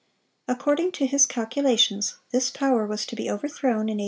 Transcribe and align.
According 0.47 0.93
to 0.93 1.05
his 1.05 1.27
calculations, 1.27 2.15
this 2.31 2.49
power 2.49 2.87
was 2.87 3.05
to 3.05 3.15
be 3.15 3.29
overthrown 3.29 3.87
"in 3.87 3.99
A. 3.99 3.99